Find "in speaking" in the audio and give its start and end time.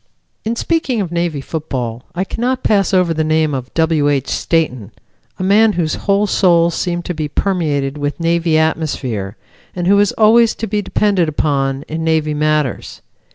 0.43-0.99